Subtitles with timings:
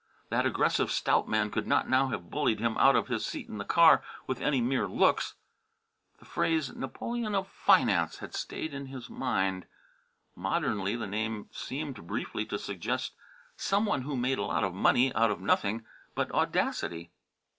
[0.29, 3.59] That aggressive stout man could not now have bullied him out of his seat in
[3.59, 5.35] the car with any mere looks.
[6.17, 9.67] The phrase "Napoleon of Finance" had stayed in his mind.
[10.35, 13.13] Modernly the name seemed briefly to suggest
[13.55, 17.11] some one who made a lot of money out of nothing but audacity.